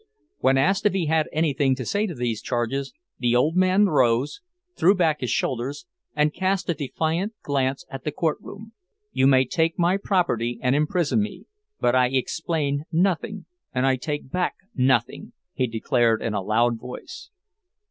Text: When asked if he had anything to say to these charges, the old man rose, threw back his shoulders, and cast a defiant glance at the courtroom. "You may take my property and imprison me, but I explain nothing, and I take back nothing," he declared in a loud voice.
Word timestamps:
When 0.39 0.57
asked 0.57 0.87
if 0.87 0.93
he 0.93 1.05
had 1.05 1.29
anything 1.31 1.75
to 1.75 1.85
say 1.85 2.07
to 2.07 2.15
these 2.15 2.41
charges, 2.41 2.91
the 3.19 3.35
old 3.35 3.55
man 3.55 3.85
rose, 3.85 4.41
threw 4.75 4.95
back 4.95 5.19
his 5.21 5.29
shoulders, 5.29 5.85
and 6.15 6.33
cast 6.33 6.67
a 6.71 6.73
defiant 6.73 7.33
glance 7.43 7.85
at 7.87 8.03
the 8.03 8.11
courtroom. 8.11 8.71
"You 9.11 9.27
may 9.27 9.45
take 9.45 9.77
my 9.77 9.97
property 9.97 10.57
and 10.59 10.75
imprison 10.75 11.21
me, 11.21 11.45
but 11.79 11.93
I 11.93 12.07
explain 12.07 12.85
nothing, 12.91 13.45
and 13.75 13.85
I 13.85 13.95
take 13.95 14.31
back 14.31 14.55
nothing," 14.73 15.33
he 15.53 15.67
declared 15.67 16.19
in 16.23 16.33
a 16.33 16.41
loud 16.41 16.79
voice. 16.79 17.29